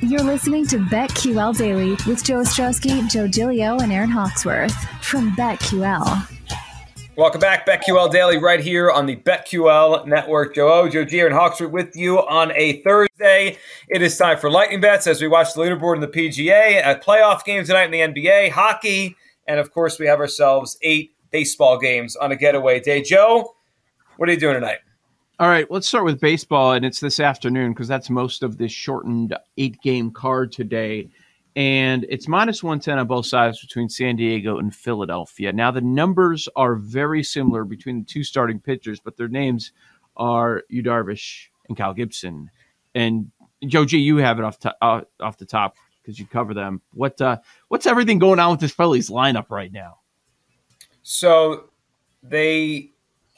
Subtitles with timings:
[0.00, 6.24] You're listening to BetQL Daily with Joe Ostrowski, Joe Giglio, and Aaron Hawksworth from BetQL.
[7.16, 10.54] Welcome back, BetQL Daily, right here on the BetQL Network.
[10.54, 13.58] Joe O, Joe G, and Hawksworth with you on a Thursday.
[13.88, 16.98] It is time for lightning bets as we watch the leaderboard in the PGA, at
[16.98, 19.16] uh, playoff games tonight in the NBA, hockey,
[19.48, 23.02] and of course, we have ourselves eight baseball games on a getaway day.
[23.02, 23.56] Joe,
[24.16, 24.78] what are you doing tonight?
[25.40, 28.72] All right, let's start with baseball, and it's this afternoon because that's most of this
[28.72, 31.10] shortened eight game card today.
[31.54, 35.52] And it's minus 110 on both sides between San Diego and Philadelphia.
[35.52, 39.70] Now, the numbers are very similar between the two starting pitchers, but their names
[40.16, 42.50] are Yu Darvish and Kyle Gibson.
[42.96, 43.30] And
[43.64, 46.82] Joe G, you have it off, to, uh, off the top because you cover them.
[46.94, 50.00] What uh, What's everything going on with this Phillies lineup right now?
[51.04, 51.70] So
[52.24, 52.90] they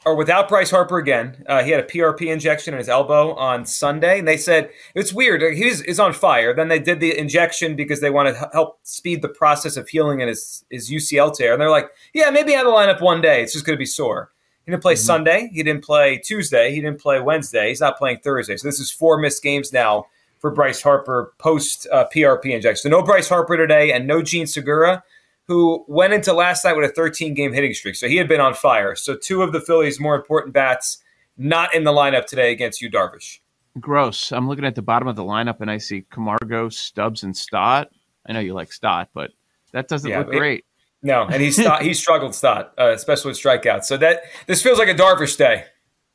[0.07, 1.45] are without Bryce Harper again.
[1.47, 5.13] Uh, he had a PRP injection in his elbow on Sunday, and they said it's
[5.13, 5.43] weird.
[5.55, 6.55] He was, is on fire.
[6.55, 10.21] Then they did the injection because they want to help speed the process of healing
[10.21, 11.53] in his, his UCL tear.
[11.53, 13.43] And they're like, yeah, maybe I have the lineup one day.
[13.43, 14.31] It's just going to be sore.
[14.65, 15.05] He didn't play mm-hmm.
[15.05, 15.51] Sunday.
[15.53, 16.75] He didn't play Tuesday.
[16.75, 17.69] He didn't play Wednesday.
[17.69, 18.57] He's not playing Thursday.
[18.57, 20.07] So this is four missed games now
[20.39, 22.77] for Bryce Harper post uh, PRP injection.
[22.77, 25.05] So no Bryce Harper today and no Jean Segura
[25.51, 27.97] who went into last night with a 13 game hitting streak.
[27.97, 28.95] So he had been on fire.
[28.95, 30.99] So two of the Phillies' more important bats
[31.37, 33.41] not in the lineup today against Yu Darvish.
[33.81, 34.31] Gross.
[34.31, 37.91] I'm looking at the bottom of the lineup and I see Camargo, Stubbs, and Stott.
[38.29, 39.33] I know you like Stott, but
[39.73, 40.65] that doesn't yeah, look it, great.
[41.03, 43.87] No, and he's he struggled Stott, uh, especially with strikeouts.
[43.87, 45.65] So that this feels like a Darvish day.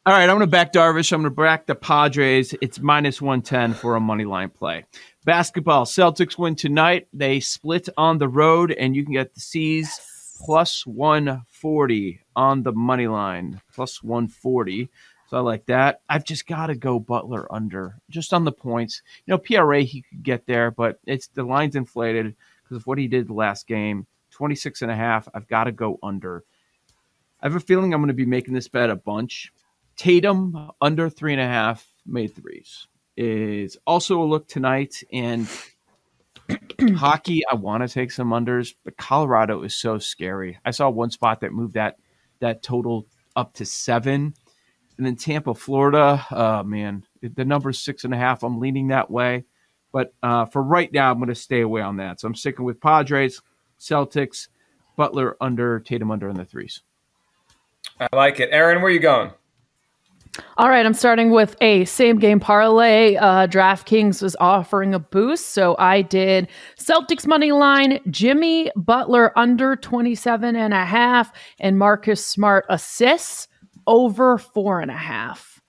[0.06, 1.12] All right, I'm going to back Darvish.
[1.12, 2.56] I'm going to back the Padres.
[2.62, 4.86] It's minus 110 for a money line play.
[5.26, 7.08] Basketball, Celtics win tonight.
[7.12, 10.00] They split on the road, and you can get the C's
[10.46, 14.88] plus 140 on the money line, plus 140.
[15.28, 16.02] So I like that.
[16.08, 19.02] I've just got to go Butler under, just on the points.
[19.26, 23.00] You know, PRA, he could get there, but it's the line's inflated because of what
[23.00, 24.06] he did the last game.
[24.30, 25.28] 26 and a half.
[25.34, 26.44] I've got to go under.
[27.42, 29.52] I have a feeling I'm going to be making this bet a bunch.
[29.98, 32.86] Tatum under three and a half made threes
[33.18, 35.04] is also a look tonight.
[35.12, 35.48] And
[36.96, 40.60] hockey, I want to take some unders, but Colorado is so scary.
[40.66, 41.98] I saw one spot that moved that
[42.40, 44.34] that total up to seven.
[44.98, 48.44] And then Tampa, Florida, oh man, the number's six and a half.
[48.44, 49.44] I'm leaning that way.
[49.92, 52.20] But uh, for right now, I'm going to stay away on that.
[52.20, 53.42] So I'm sticking with Padres,
[53.80, 54.50] Celtics,
[54.98, 56.82] Butler under, Tatum under in the threes.
[58.00, 58.50] I like it.
[58.52, 59.32] Aaron, where are you going?
[60.58, 63.16] All right, I'm starting with a same game parlay.
[63.16, 66.48] Uh, DraftKings was offering a boost, so I did
[66.80, 73.48] Celtics money line, Jimmy Butler under 27 and a half, and Marcus Smart assists
[73.88, 75.62] over four and a half.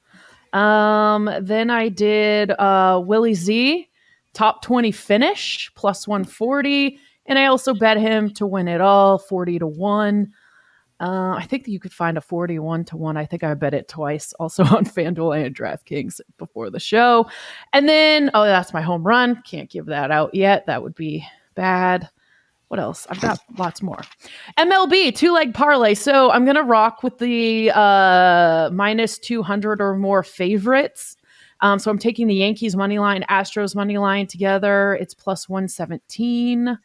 [0.52, 3.88] Um, then I did uh, Willie Z
[4.34, 9.60] top 20 finish plus 140, and I also bet him to win it all 40
[9.60, 10.32] to 1.
[10.98, 13.16] Uh, I think that you could find a 41 to 1.
[13.16, 17.28] I think I bet it twice also on FanDuel and DraftKings before the show.
[17.72, 19.42] And then, oh, that's my home run.
[19.42, 20.66] Can't give that out yet.
[20.66, 22.08] That would be bad.
[22.68, 23.06] What else?
[23.10, 24.00] I've got lots more.
[24.58, 25.94] MLB, two leg parlay.
[25.94, 31.16] So I'm going to rock with the uh, minus 200 or more favorites.
[31.60, 34.94] Um, so I'm taking the Yankees money line, Astros money line together.
[35.00, 36.78] It's plus 117.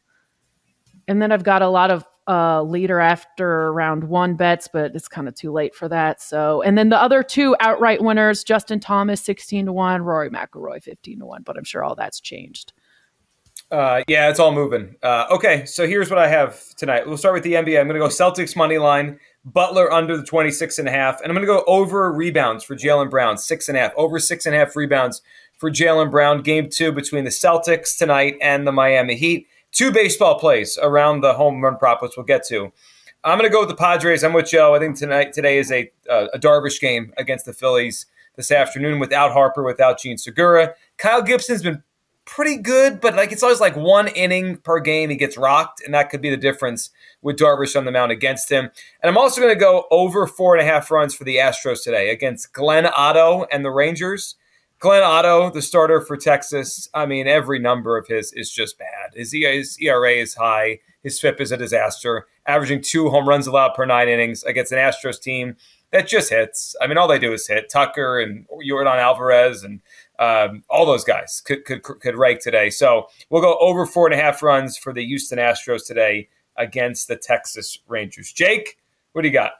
[1.07, 5.09] And then I've got a lot of uh, later after round one bets, but it's
[5.09, 6.21] kind of too late for that.
[6.21, 10.81] So, and then the other two outright winners: Justin Thomas sixteen to one, Rory McIlroy
[10.81, 11.43] fifteen to one.
[11.43, 12.71] But I'm sure all that's changed.
[13.69, 14.95] Uh, yeah, it's all moving.
[15.03, 17.05] Uh, okay, so here's what I have tonight.
[17.05, 17.79] We'll start with the NBA.
[17.79, 21.29] I'm going to go Celtics money line, Butler under the 26 and a half, and
[21.29, 24.45] I'm going to go over rebounds for Jaylen Brown, six and a half, over six
[24.45, 25.21] and a half rebounds
[25.57, 26.41] for Jaylen Brown.
[26.41, 31.33] Game two between the Celtics tonight and the Miami Heat two baseball plays around the
[31.33, 32.71] home run prop, which we'll get to.
[33.23, 34.23] I'm going to go with the Padres.
[34.23, 34.73] I'm with Joe.
[34.73, 38.99] I think tonight today is a uh, a Darvish game against the Phillies this afternoon
[38.99, 40.73] without Harper, without Jean Segura.
[40.97, 41.83] Kyle Gibson's been
[42.25, 45.93] pretty good, but like it's always like one inning per game he gets rocked, and
[45.93, 46.89] that could be the difference
[47.21, 48.65] with Darvish on the mound against him.
[49.01, 51.83] And I'm also going to go over four and a half runs for the Astros
[51.83, 54.35] today against Glenn Otto and the Rangers.
[54.81, 59.11] Glenn Otto, the starter for Texas, I mean, every number of his is just bad.
[59.13, 60.79] His, his ERA is high.
[61.03, 64.79] His FIP is a disaster, averaging two home runs allowed per nine innings against an
[64.79, 65.55] Astros team
[65.91, 66.75] that just hits.
[66.81, 67.69] I mean, all they do is hit.
[67.69, 69.81] Tucker and Yordan Alvarez and
[70.17, 72.69] um, all those guys could, could could rake today.
[72.69, 77.07] So we'll go over four and a half runs for the Houston Astros today against
[77.07, 78.31] the Texas Rangers.
[78.31, 78.77] Jake,
[79.13, 79.53] what do you got?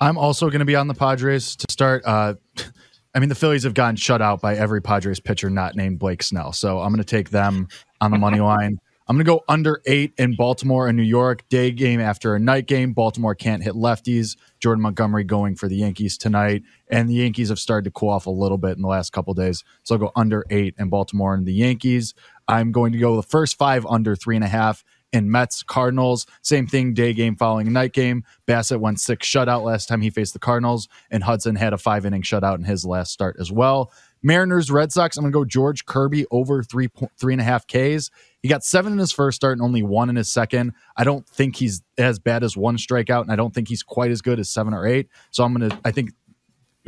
[0.00, 2.02] I'm also going to be on the Padres to start.
[2.04, 2.34] Uh,
[3.14, 6.22] I mean, the Phillies have gotten shut out by every Padres pitcher not named Blake
[6.22, 6.52] Snell.
[6.52, 7.68] So I'm going to take them
[8.00, 8.78] on the money line.
[9.08, 11.46] I'm going to go under eight in Baltimore and New York.
[11.48, 12.92] Day game after a night game.
[12.92, 14.36] Baltimore can't hit lefties.
[14.60, 16.62] Jordan Montgomery going for the Yankees tonight.
[16.88, 19.34] And the Yankees have started to cool off a little bit in the last couple
[19.34, 19.64] days.
[19.82, 22.14] So I'll go under eight in Baltimore and the Yankees.
[22.48, 26.26] I'm going to go the first five under three and a half in Mets Cardinals.
[26.42, 28.24] Same thing, day game following night game.
[28.46, 32.06] Bassitt went six shutout last time he faced the Cardinals, and Hudson had a five
[32.06, 33.92] inning shutout in his last start as well.
[34.22, 35.16] Mariners Red Sox.
[35.16, 36.88] I'm gonna go George Kirby over three
[37.18, 38.10] three and a half Ks.
[38.40, 40.72] He got seven in his first start and only one in his second.
[40.96, 44.10] I don't think he's as bad as one strikeout, and I don't think he's quite
[44.10, 45.08] as good as seven or eight.
[45.30, 45.78] So I'm gonna.
[45.84, 46.12] I think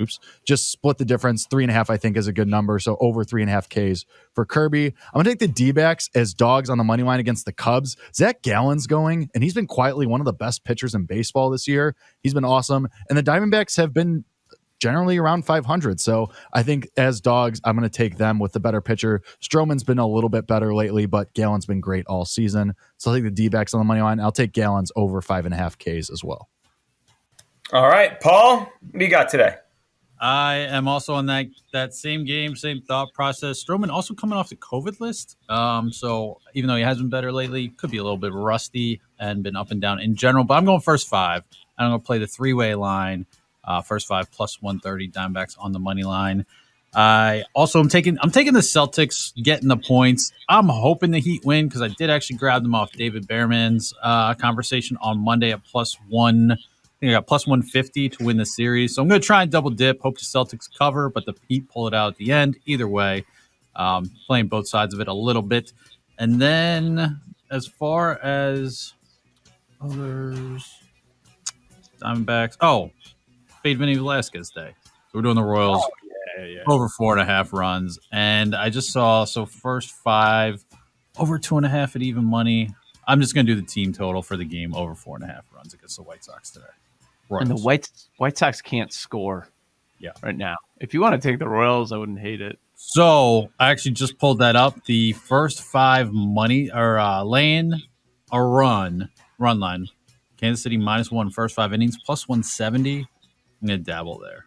[0.00, 1.46] oops, just split the difference.
[1.46, 2.78] Three and a half, I think, is a good number.
[2.78, 4.86] So over three and a half Ks for Kirby.
[4.86, 7.52] I'm going to take the D backs as dogs on the money line against the
[7.52, 7.96] Cubs.
[8.14, 11.68] Zach Gallen's going, and he's been quietly one of the best pitchers in baseball this
[11.68, 11.94] year.
[12.22, 12.88] He's been awesome.
[13.08, 14.24] And the Diamondbacks have been
[14.84, 16.00] generally around 500.
[16.00, 19.22] So I think as dogs, I'm going to take them with the better pitcher.
[19.42, 22.74] Stroman's been a little bit better lately, but Gallen's been great all season.
[22.98, 24.20] So I think the D backs on the money line.
[24.20, 26.50] I'll take Gallen's over five and a half Ks as well.
[27.72, 29.56] All right, Paul, what do you got today?
[30.20, 33.62] I am also on that that same game, same thought process.
[33.62, 35.36] Stroman also coming off the COVID list.
[35.48, 39.00] Um, so even though he has been better lately, could be a little bit rusty
[39.18, 40.44] and been up and down in general.
[40.44, 41.42] But I'm going first five.
[41.76, 43.26] I'm going to play the three way line.
[43.64, 46.44] Uh, first five plus 130 Diamondbacks on the money line.
[46.94, 50.32] I also am taking I'm taking the Celtics getting the points.
[50.48, 54.34] I'm hoping the Heat win because I did actually grab them off David Behrman's uh,
[54.34, 56.56] conversation on Monday at plus one
[57.08, 58.94] I got plus 150 to win the series.
[58.94, 60.00] So I'm going to try and double dip.
[60.00, 62.56] Hope the Celtics cover, but the Heat pull it out at the end.
[62.66, 63.24] Either way,
[63.76, 65.72] um, playing both sides of it a little bit.
[66.18, 67.20] And then
[67.50, 68.94] as far as
[69.80, 70.72] others,
[72.04, 72.56] Diamondbacks.
[72.60, 72.90] Oh,
[73.62, 74.74] Fade Vinny Velasquez Day.
[74.84, 75.90] So we're doing the Royals oh,
[76.38, 76.62] yeah, yeah.
[76.66, 77.98] over four and a half runs.
[78.12, 80.64] And I just saw, so first five,
[81.18, 82.70] over two and a half at even money.
[83.06, 85.32] I'm just going to do the team total for the game over four and a
[85.32, 86.66] half runs against the White Sox today.
[87.28, 87.48] Royals.
[87.48, 87.88] And the White
[88.18, 89.48] White Sox can't score.
[89.98, 90.56] Yeah, right now.
[90.80, 92.58] If you want to take the Royals, I wouldn't hate it.
[92.76, 94.84] So I actually just pulled that up.
[94.84, 97.72] The first five money or uh, laying
[98.30, 99.86] a run run line.
[100.36, 103.06] Kansas City minus one first five innings plus one seventy.
[103.62, 104.46] I'm gonna dabble there.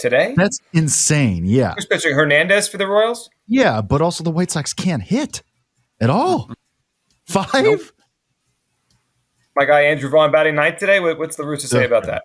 [0.00, 0.34] today.
[0.36, 1.44] That's insane.
[1.44, 1.74] Yeah.
[1.74, 3.30] Who's pitching Hernandez for the Royals?
[3.46, 5.42] Yeah, but also the White Sox can't hit
[6.00, 6.44] at all.
[6.44, 6.52] Mm-hmm.
[7.26, 7.64] Five.
[7.64, 7.80] Nope.
[9.54, 11.00] My guy Andrew Vaughn batting ninth today.
[11.00, 12.22] What's the Roots to say about that?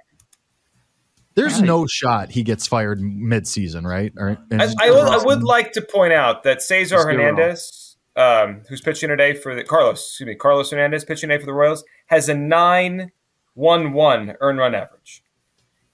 [1.36, 4.14] There's no shot he gets fired mid-season, right?
[4.18, 9.10] I, I, would, I, would, like to point out that Cesar Hernandez, um, who's pitching
[9.10, 12.34] today for the Carlos, excuse me, Carlos Hernandez pitching today for the Royals, has a
[12.34, 13.12] nine
[13.54, 15.24] one one earn run average.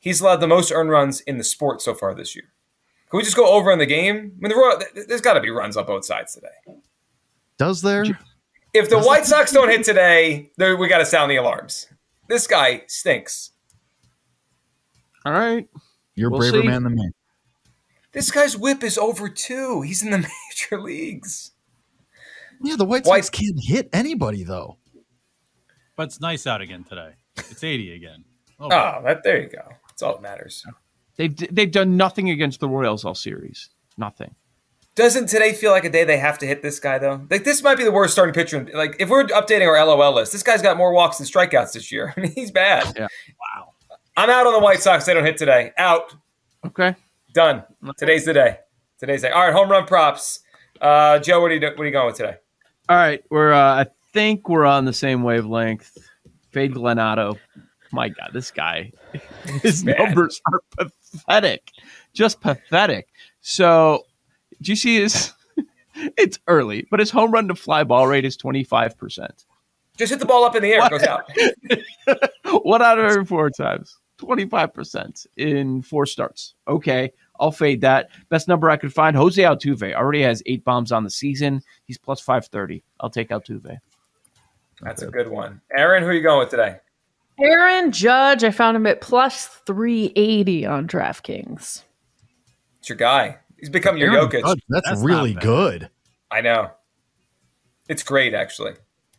[0.02, 2.52] He's allowed the most earned runs in the sport so far this year.
[3.10, 4.16] Can we just go over in the game?
[4.18, 6.82] I mean, the Royal, there's got to be runs on both sides today.
[7.58, 8.04] Does there?
[8.74, 11.88] If the White Sox don't hit today, we got to sound the alarms.
[12.28, 13.52] This guy stinks.
[15.26, 15.68] All right.
[16.16, 16.68] You're a We'll braver see.
[16.68, 17.10] man than me.
[18.12, 19.82] This guy's whip is over two.
[19.82, 20.18] He's in the
[20.72, 21.52] major leagues.
[22.64, 24.78] Yeah, the White White- Sox can't hit anybody though.
[25.96, 27.12] But it's nice out again today.
[27.38, 28.24] It's 80 again.
[28.60, 29.68] Oh, Oh, that there you go.
[30.02, 30.66] That's all that matters.
[31.18, 33.70] They've they've done nothing against the Royals all series.
[33.98, 34.34] Nothing.
[34.96, 37.26] Doesn't today feel like a day they have to hit this guy though?
[37.30, 38.58] Like this might be the worst starting pitcher.
[38.58, 41.74] in- Like if we're updating our LOL list, this guy's got more walks than strikeouts
[41.74, 42.14] this year.
[42.18, 42.92] I mean, he's bad.
[42.98, 43.08] Yeah.
[43.40, 43.74] Wow.
[44.18, 45.06] I'm out on the White Sox.
[45.06, 45.72] They don't hit today.
[45.78, 46.16] Out.
[46.66, 46.96] Okay.
[47.34, 47.64] Done.
[47.98, 48.58] Today's the day.
[49.00, 49.34] Today's the day.
[49.34, 49.54] All right.
[49.54, 50.40] Home run props.
[50.82, 52.36] Uh, Joe, what are you what are you going with today?
[52.90, 53.24] All right.
[53.30, 55.96] We're uh, I think we're on the same wavelength.
[56.52, 57.38] Fade Glenn Otto.
[57.92, 58.92] My God, this guy,
[59.62, 60.00] his Bad.
[60.00, 61.72] numbers are pathetic,
[62.14, 63.08] just pathetic.
[63.42, 64.06] So,
[64.62, 65.34] do you see his?
[65.96, 69.46] it's early, but his home run to fly ball rate is twenty five percent.
[69.98, 70.86] Just hit the ball up in the air.
[70.86, 71.30] It goes out.
[72.66, 76.56] One out of every four times, twenty five percent in four starts.
[76.68, 78.10] Okay, I'll fade that.
[78.30, 81.62] Best number I could find: Jose Altuve already has eight bombs on the season.
[81.84, 82.84] He's plus five thirty.
[83.00, 83.80] I'll take Altuve.
[84.82, 85.62] That's a good one.
[85.76, 86.78] Aaron, who are you going with today?
[87.42, 91.84] Aaron Judge, I found him at plus 380 on DraftKings.
[92.80, 93.38] It's your guy.
[93.60, 94.42] He's become your Aaron Jokic.
[94.44, 95.90] Judge, that's, That's really good.
[96.30, 96.72] I know.
[97.90, 98.74] It's great, actually.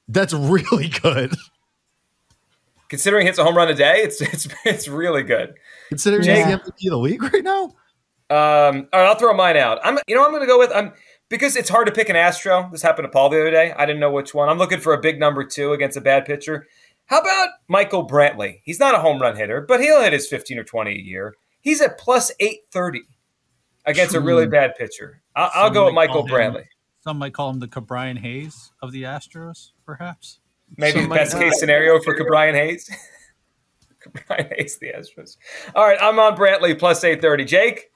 [0.08, 1.34] That's really good.
[2.88, 5.54] Considering hits a home run a day, it's it's it's really good.
[5.88, 6.36] Considering Yeah.
[6.36, 7.64] he's the MVP of the league right now.
[8.30, 9.78] Um, all right, I'll throw mine out.
[9.84, 10.70] I'm, you know, what I'm going to go with.
[10.74, 10.92] I'm
[11.28, 12.68] because it's hard to pick an Astro.
[12.72, 13.72] This happened to Paul the other day.
[13.72, 14.48] I didn't know which one.
[14.48, 16.66] I'm looking for a big number two against a bad pitcher.
[17.06, 18.60] How about Michael Brantley?
[18.64, 21.34] He's not a home run hitter, but he'll hit his 15 or 20 a year.
[21.60, 23.02] He's at plus 830
[23.84, 25.22] against a really bad pitcher.
[25.36, 26.64] I'll, I'll go with Michael call him- Brantley.
[27.00, 30.38] Some might call him the Ke'Bryan Hayes of the Astros, perhaps.
[30.76, 32.88] Maybe the best case scenario for Ke'Bryan Hayes.
[34.06, 35.36] Ke'Bryan Hayes, the Astros.
[35.74, 37.44] All right, I'm on Brantley plus 830.
[37.44, 37.90] Jake?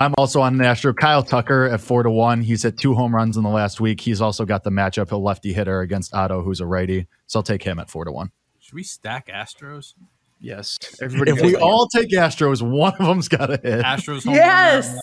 [0.00, 0.94] I'm also on Astro.
[0.94, 2.40] Kyle Tucker at four to one.
[2.42, 4.00] He's hit two home runs in the last week.
[4.00, 7.08] He's also got the matchup, a lefty hitter against Otto, who's a righty.
[7.26, 8.30] So I'll take him at four to one.
[8.60, 9.94] Should we stack Astros?
[10.40, 11.32] Yes, everybody.
[11.32, 13.84] If we like- all take Astros, one of them's got to hit.
[13.84, 14.88] Astros home Yes.
[14.88, 14.98] run.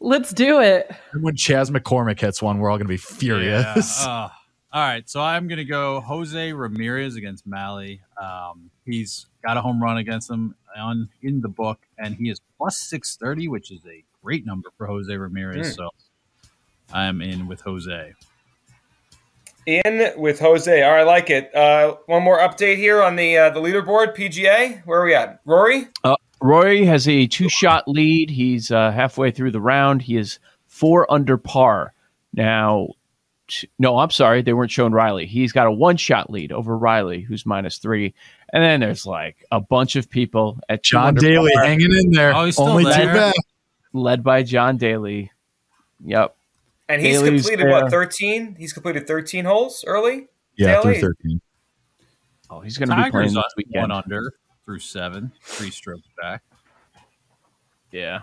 [0.00, 0.90] Let's do it.
[1.12, 4.02] And when Chas McCormick hits one, we're all going to be furious.
[4.04, 4.28] Yeah, uh,
[4.72, 8.02] all right, so I'm gonna go Jose Ramirez against Mally.
[8.22, 12.42] Um, he's got a home run against him on in the book, and he is
[12.58, 15.68] plus six thirty, which is a great number for Jose Ramirez.
[15.68, 15.72] Hmm.
[15.72, 15.90] So
[16.92, 18.12] I'm in with Jose.
[19.66, 20.82] In with Jose.
[20.82, 21.54] All right, I like it.
[21.54, 24.84] Uh, one more update here on the uh, the leaderboard, PGA.
[24.84, 25.40] Where are we at?
[25.44, 25.88] Rory?
[26.40, 28.30] Roy has a two shot lead.
[28.30, 30.02] He's uh, halfway through the round.
[30.02, 31.94] He is four under par.
[32.34, 32.88] Now,
[33.48, 34.42] t- no, I'm sorry.
[34.42, 35.26] They weren't showing Riley.
[35.26, 38.14] He's got a one shot lead over Riley, who's minus three.
[38.52, 42.34] And then there's like a bunch of people at John Daly par, hanging in there.
[42.34, 43.34] Oh, he's still Only two back.
[43.96, 45.32] Led by John Daly.
[46.04, 46.36] Yep.
[46.88, 47.82] And he's Haley's completed there.
[47.82, 48.54] what, 13?
[48.58, 50.28] He's completed 13 holes early?
[50.56, 51.00] Yeah, Daly?
[51.00, 51.40] through 13.
[52.50, 53.82] Oh, he's going to be playing this weekend.
[53.82, 54.32] one under
[54.64, 56.42] through seven, three strokes back.
[57.90, 58.20] Yeah.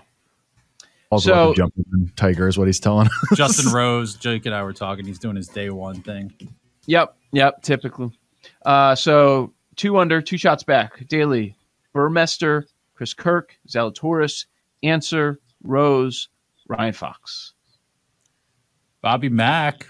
[1.10, 3.38] Also, So- so, jumping in Tiger is what he's telling us.
[3.38, 5.06] Justin Rose, Jake and I were talking.
[5.06, 6.32] He's doing his day one thing.
[6.86, 7.16] Yep.
[7.34, 7.62] Yep.
[7.64, 8.12] Typically.
[8.66, 11.06] Uh, so two under, two shots back.
[11.08, 11.56] Daly,
[11.94, 12.64] Burmester,
[12.96, 14.46] Chris Kirk, Zalatoris,
[14.84, 16.30] Ancer, Rose,
[16.68, 17.54] Ryan Fox.
[19.02, 19.88] Bobby Mack,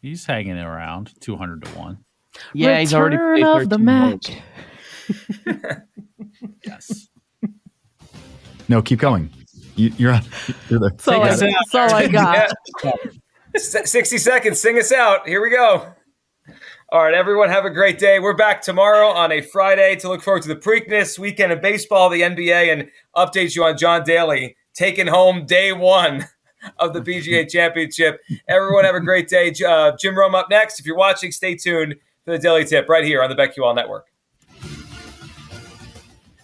[0.00, 1.98] he's hanging around two hundred to one.
[2.52, 5.58] Yeah, he's already Return played of the 13 Mac.
[6.64, 7.08] Yes.
[8.68, 9.30] no, keep going.
[9.76, 10.22] You, you're on.
[10.68, 10.90] You're there.
[10.90, 12.50] That's all, I, that's all I got.
[13.54, 14.60] S- 60 seconds.
[14.60, 15.26] Sing us out.
[15.26, 15.94] Here we go.
[16.90, 18.18] All right, everyone, have a great day.
[18.18, 22.08] We're back tomorrow on a Friday to look forward to the Preakness weekend of baseball,
[22.08, 26.24] the NBA, and update you on John Daly taking home day one
[26.78, 28.20] of the PGA Championship.
[28.46, 29.52] Everyone, have a great day.
[29.66, 30.78] Uh, Jim Rome up next.
[30.78, 34.06] If you're watching, stay tuned for the Daily Tip right here on the BetQL Network.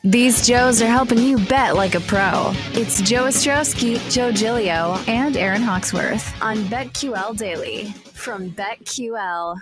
[0.03, 2.53] These Joes are helping you bet like a pro.
[2.73, 9.57] It's Joe Ostrowski, Joe Giglio, and Aaron Hawksworth on BetQL Daily from BetQL.